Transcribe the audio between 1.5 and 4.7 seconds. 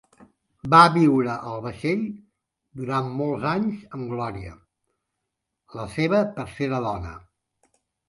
vaixell durant molts anys amb Gloria,